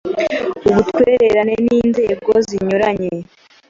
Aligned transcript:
ubutwererane 0.69 1.53
n 1.65 1.67
inzego 1.79 2.31
zinyuranye 2.47 3.13